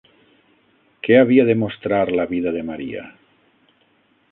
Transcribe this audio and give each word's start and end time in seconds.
Què 1.07 1.17
havia 1.19 1.45
de 1.51 1.57
mostrar 1.65 2.01
la 2.21 2.27
vida 2.33 2.57
de 2.57 2.65
Maria? 2.73 3.07